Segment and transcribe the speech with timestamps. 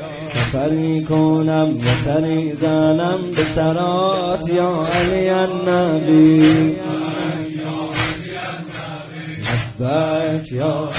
[0.00, 6.76] سفری کنم و سری زنم به سرات یا علی النبی؟
[9.80, 10.90] لبک یا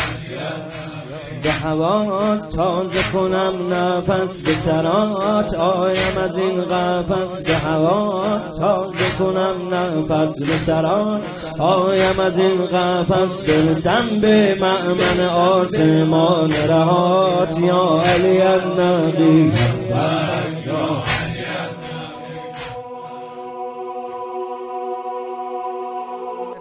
[1.43, 7.43] به هوات تازه کنم نفس به سرات آیم از این قفس.
[7.43, 11.21] به هوات تازه کنم نفس به سرات
[11.59, 13.49] آیم از این قفس.
[13.49, 19.51] برسم به معمن آسمان رهات یا علی النبی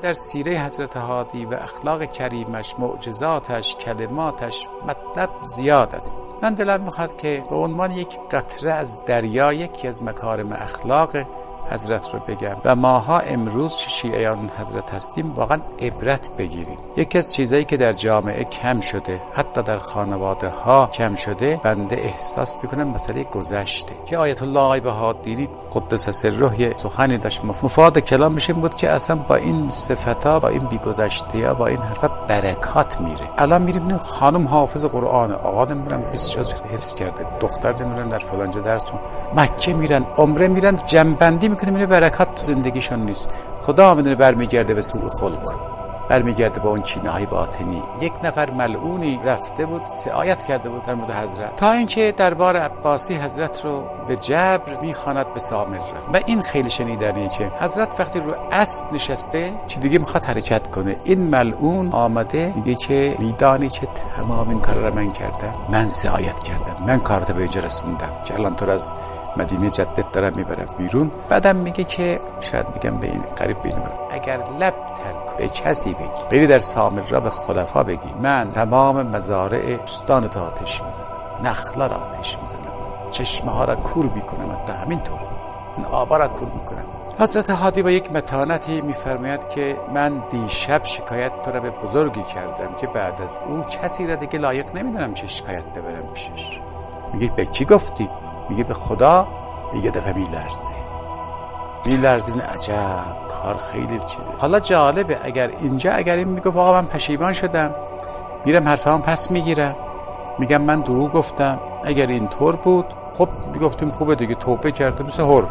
[0.07, 6.21] در سیره حضرت هادی و اخلاق کریمش معجزاتش کلماتش مطلب زیاد است.
[6.43, 11.17] من دلم می‌خواد که به عنوان یک قطره از دریا یکی از مکارم اخلاق
[11.71, 12.57] حضرت رو بگم.
[12.65, 16.77] و ماها امروز شیعیان حضرت هستیم واقعا عبرت بگیریم.
[16.97, 21.97] یکی از چیزایی که در جامعه کم شده حتی در خانواده ها کم شده بنده
[21.97, 23.95] احساس می‌کنم مسئله گذشته.
[24.07, 27.45] که آیت الله آقای بهادینی قدس سره یه سخنی داشت.
[27.45, 31.79] مفاد کلامش این بود که اصلا با این صفتا با این بیگذشته یا با این
[31.79, 33.31] حرفا برکات میره.
[33.39, 38.61] الان میریم خانم حافظ قرآن آقا نمی‌دونم 20 جز حفظ کرده دختر نمی‌دونم در فلانجا
[38.61, 38.87] درس
[39.37, 43.31] مکه میرن عمره میرن جنبندی می‌کنه میره برکت تو زندگیشون نیست.
[43.59, 45.55] خدا می‌دونه برمیگرده به سوء خلق
[46.09, 47.83] برمیگرده با اون کینه های باطنی.
[48.01, 51.57] یک نفر ملعونی رفته بود سعایت کرده بود در مورد حضرت.
[51.57, 55.79] تا اینکه دربار عباسی حضرت رو به جبر می‌خواند به سامر
[56.13, 60.97] و این خیلی شنیدنیه که حضرت وقتی رو اسب نشسته چی دیگه می‌خواد حرکت کنه.
[61.05, 65.55] این ملعون آمده میگه که میدانی که تمام این کار رو من کردم.
[65.69, 66.85] من سعایت کردم.
[66.87, 68.11] من کارت به اینجا رسوندم.
[68.25, 68.95] که الان تو از
[69.37, 71.11] مدینه جدت دارم می‌برم بیرون.
[71.29, 73.75] بعدم میگه که شاید میگم به این قریب بین
[74.11, 78.15] اگر لب ترک به کسی بگی بری در سامر را به خلفا بگی.
[78.23, 81.07] من تمام مزارع استان تو آتش می‌زنم.
[81.45, 82.73] نخلا را آتش می‌زنم.
[83.11, 84.53] چشمه ها را کور می‌کنم.
[84.53, 85.19] حتی همینطور.
[85.77, 86.85] این آبا را کور می‌کنم.
[87.19, 92.75] حضرت حادی با یک متانتی میفرماید که من دیشب شکایت تو را به بزرگی کردم
[92.77, 96.61] که بعد از او کسی را دیگه لایق نمی‌دونم چه شکایت ببرم پیشش.
[97.13, 98.09] میگه به کی گفتی؟
[98.49, 99.29] میگه به خدا
[99.73, 100.67] میگه دفعه میلرزه
[101.87, 104.25] میلرزه این عجب کار خیلی چیزه.
[104.39, 107.75] حالا جالبه اگر اینجا اگر این میگه آقا من پشیمان شدم
[108.45, 109.77] میرم حرفام پس می‌گیرم.
[110.39, 111.59] میگم من دروغ گفتم.
[111.85, 112.87] اگر این طور بود
[113.19, 115.43] خب می‌گفتیم خوبه دیگه توبه کرده مثل هر.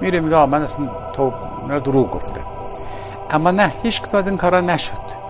[0.00, 1.34] میره میگه من اصلا توب
[1.84, 2.44] دروغ گفتم.
[3.30, 5.22] اما نه هیچ از این کارا نشد.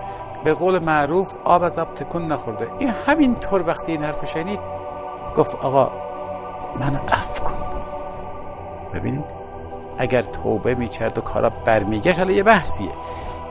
[0.44, 2.70] به قول معروف آب از آب تکون نخورده.
[2.78, 4.60] این همین طور وقتی این حرف شنید
[5.36, 5.90] گفت آقا
[6.80, 7.54] منو عفو کن.
[8.94, 9.24] ببینید
[9.98, 12.92] اگر توبه می‌کرد و کارا برمیگشت حالا یه بحثیه.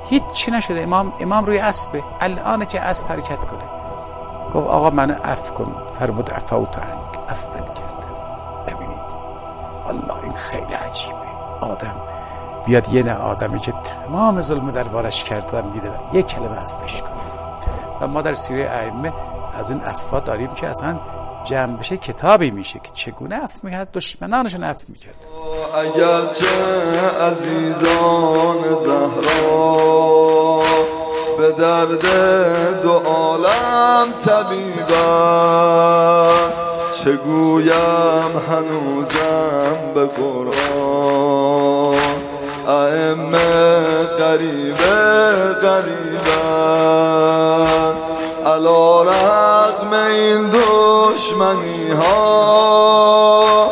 [0.10, 0.84] هیچ چی نشده.
[0.84, 2.04] امام امام روی اسبه.
[2.20, 3.64] الان که اسب حرکت کنه.
[4.54, 5.76] گفت آقا منو عفو کن.
[6.00, 7.20] فرمود عفوت عنک.
[7.30, 8.16] عفوت کردم
[8.68, 9.02] ببینید.
[9.88, 11.16] الله این خیلی عجیبه.
[11.62, 11.96] آدم
[12.66, 17.12] بیاد یه نه آدمی که تمام ظلم دربارش کردن بیده یک کلمه عفوش کنه.
[18.02, 19.14] و ما در سیره ائمه
[19.54, 21.00] از این عفوا داریم که اصلا
[21.44, 25.16] جمع بشه کتابی میشه که چگونه عفو می‌کرد؟ دشمنانشون عفو می‌کرد.
[25.76, 26.48] اگرچه
[27.22, 30.62] عزیزان زهرا
[31.38, 32.06] به درد
[32.84, 35.62] دو عالم طبیبن
[37.04, 41.96] چه گویم هنوزم به قرآن؟
[42.68, 46.92] ائمه قریبه قریبن
[48.46, 50.50] علا رقم این
[51.22, 53.70] دشمنی ها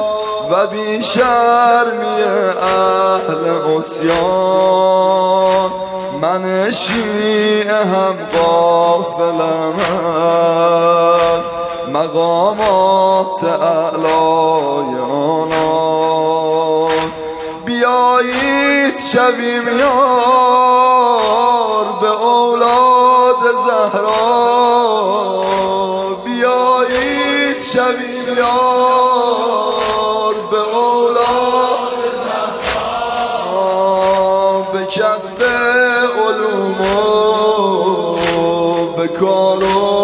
[0.52, 2.24] و بی شرمی
[2.62, 5.72] اهل عصیان.
[6.22, 9.74] من شیعه هم قافلم
[11.40, 11.50] است
[11.94, 16.92] مقامات اعلای آنان.
[17.66, 20.70] بیایید شویم یار
[22.02, 24.80] به اولاد زهرا.
[27.60, 29.56] بیایید شویم یار
[30.52, 31.90] به اولاد
[34.74, 35.44] به کسب
[36.28, 36.84] علوم و
[38.98, 39.99] به کار و